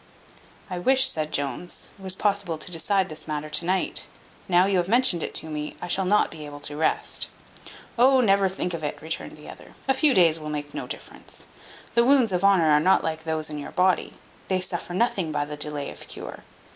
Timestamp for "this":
3.07-3.27